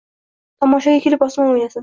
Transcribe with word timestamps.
Tomoshaga 0.65 1.03
kelib, 1.05 1.27
osmon 1.29 1.53
o’ynasin. 1.53 1.79